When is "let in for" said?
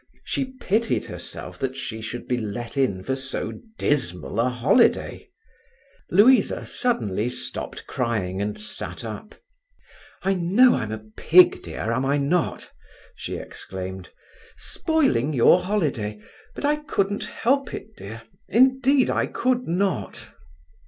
2.39-3.15